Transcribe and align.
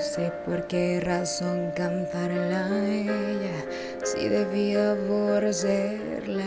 sé 0.00 0.32
por 0.46 0.66
qué 0.66 0.98
razón 1.00 1.72
cantarla 1.76 2.66
a 2.66 2.88
ella, 2.88 3.64
si 4.02 4.28
debía 4.28 4.92
aborrecerla 4.92 6.46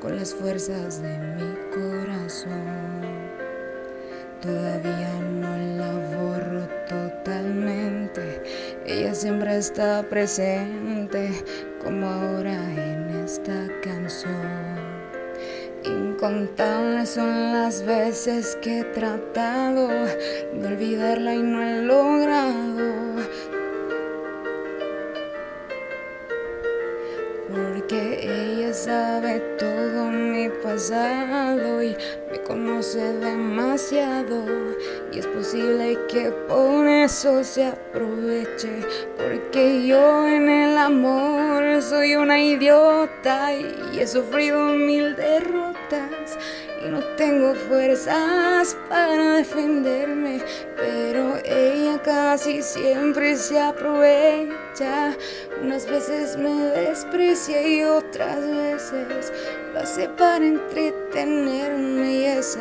con 0.00 0.16
las 0.16 0.34
fuerzas 0.34 1.00
de 1.00 1.18
mi 1.18 1.54
corazón. 1.70 3.00
Todavía 4.42 5.12
no 5.20 5.56
la 5.78 5.92
borro 6.16 6.68
totalmente, 6.88 8.42
ella 8.86 9.14
siempre 9.14 9.56
está 9.56 10.02
presente 10.02 11.30
como 11.82 12.06
ahora 12.06 12.52
en 12.52 13.24
esta 13.24 13.66
canción. 13.82 14.59
Incontables 16.20 17.08
son 17.08 17.54
las 17.54 17.82
veces 17.86 18.58
que 18.60 18.80
he 18.80 18.84
tratado 18.84 19.88
de 19.88 20.66
olvidarla 20.66 21.34
y 21.34 21.42
no 21.42 21.62
he 21.62 21.80
logrado. 21.80 22.92
Porque 27.48 28.20
ella 28.20 28.74
sabe 28.74 29.40
todo 29.58 30.10
mi 30.10 30.50
pasado 30.62 31.82
y 31.82 31.96
me 32.30 32.42
conoce 32.42 33.14
demasiado. 33.14 34.44
Y 35.12 35.20
es 35.20 35.26
posible 35.26 35.98
que 36.06 36.30
por 36.46 36.86
eso 36.86 37.42
se 37.42 37.64
aproveche. 37.64 38.84
Porque 39.16 39.86
yo 39.86 40.28
en 40.28 40.50
el 40.50 40.76
amor 40.76 40.99
una 42.30 42.38
idiota 42.38 43.52
y 43.52 43.98
he 43.98 44.06
sufrido 44.06 44.66
mil 44.66 45.16
derrotas 45.16 46.38
y 46.80 46.88
no 46.88 47.00
tengo 47.16 47.56
fuerzas 47.56 48.76
para 48.88 49.34
defenderme, 49.34 50.40
pero 50.76 51.38
ella 51.44 52.00
casi 52.04 52.62
siempre 52.62 53.34
se 53.34 53.58
aprovecha. 53.58 55.16
Unas 55.60 55.90
veces 55.90 56.36
me 56.36 56.54
desprecia 56.66 57.66
y 57.66 57.82
otras 57.82 58.38
veces 58.46 59.32
hace 59.76 60.08
para 60.10 60.46
entretenerme 60.46 62.12
y 62.12 62.24
es 62.26 62.56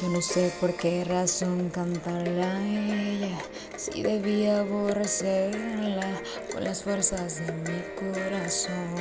Yo 0.00 0.08
no 0.08 0.22
sé 0.22 0.50
por 0.58 0.74
qué 0.76 1.04
razón 1.04 1.68
cantarle 1.68 2.42
a 2.42 2.66
ella, 2.66 3.38
si 3.76 4.02
debía 4.02 4.60
aborrecerla 4.60 6.22
con 6.50 6.64
las 6.64 6.82
fuerzas 6.82 7.46
de 7.46 7.52
mi 7.52 8.12
corazón. 8.12 8.94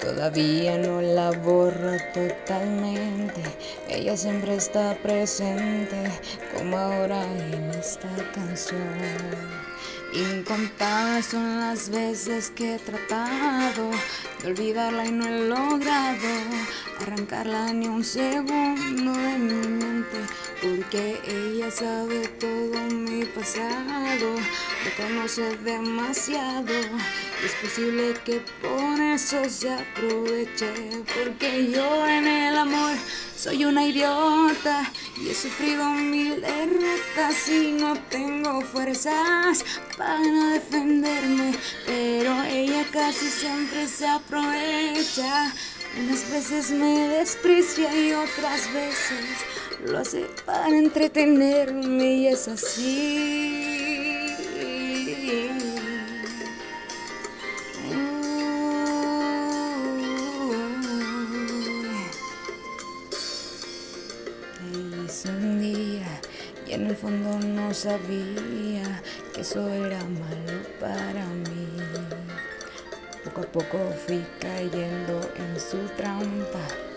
Todavía 0.00 0.78
no 0.78 1.02
la 1.02 1.32
borro 1.32 1.96
totalmente, 2.14 3.42
ella 3.88 4.16
siempre 4.16 4.54
está 4.54 4.96
presente 5.02 6.10
como 6.56 6.78
ahora 6.78 7.22
en 7.52 7.70
esta 7.70 8.08
canción. 8.32 8.78
Incontables 10.12 11.26
son 11.26 11.60
las 11.60 11.90
veces 11.90 12.50
que 12.50 12.76
he 12.76 12.78
tratado 12.78 13.90
de 14.40 14.48
olvidarla 14.48 15.04
y 15.04 15.12
no 15.12 15.26
he 15.26 15.48
logrado 15.48 16.28
arrancarla 17.00 17.72
ni 17.74 17.88
un 17.88 18.02
segundo 18.02 19.12
de 19.12 19.38
mi 19.38 19.68
mente, 19.68 20.16
porque 20.62 21.20
ella 21.26 21.70
sabe 21.70 22.28
todo 22.40 22.78
mi 23.18 23.24
pasado, 23.24 24.34
me 24.84 24.90
conoce 24.96 25.56
demasiado. 25.58 26.72
y 26.72 27.46
Es 27.46 27.54
posible 27.60 28.14
que 28.24 28.40
por 28.62 29.00
eso 29.00 29.48
se 29.48 29.70
aproveche, 29.70 30.72
porque 31.14 31.70
yo 31.72 32.06
en 32.06 32.26
el 32.26 32.56
amor 32.56 32.96
soy 33.36 33.64
una 33.64 33.84
idiota 33.84 34.90
y 35.16 35.30
he 35.30 35.34
sufrido 35.34 35.84
mil 35.90 36.40
derrotas 36.40 37.48
y 37.48 37.72
no 37.72 37.96
tengo 38.08 38.60
fuerzas 38.60 39.64
para 39.96 40.50
defenderme, 40.52 41.54
pero 41.86 42.42
ella 42.44 42.84
casi 42.92 43.28
siempre 43.28 43.88
se 43.88 44.06
aprovecha. 44.06 45.52
Unas 45.98 46.30
veces 46.30 46.70
me 46.70 47.08
desprecia 47.08 47.92
y 47.98 48.12
otras 48.12 48.72
veces 48.72 49.26
lo 49.86 49.98
hace 49.98 50.26
para 50.44 50.68
entretenerme 50.68 52.14
y 52.14 52.26
es 52.28 52.48
así. 52.48 53.44
Hice 65.04 65.28
un 65.30 65.60
día 65.60 66.20
y 66.66 66.72
en 66.72 66.86
el 66.86 66.96
fondo 66.96 67.38
no 67.38 67.72
sabía 67.72 69.02
que 69.32 69.40
eso 69.42 69.68
era 69.72 70.02
malo 70.04 70.62
para 70.80 71.24
mí. 71.24 71.68
Poco 73.24 73.40
a 73.42 73.52
poco 73.52 73.78
fui 74.06 74.24
cayendo 74.40 75.20
en 75.36 75.60
su 75.60 75.78
trampa 75.96 76.87